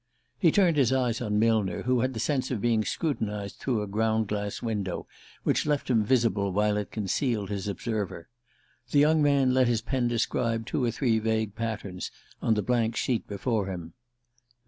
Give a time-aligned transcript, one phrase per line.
[0.39, 3.87] He turned his eyes on Millner, who had the sense of being scrutinized through a
[3.87, 5.05] ground glass window
[5.43, 8.27] which left him visible while it concealed his observer.
[8.89, 12.09] The young man let his pen describe two or three vague patterns
[12.41, 13.93] on the blank sheet before him.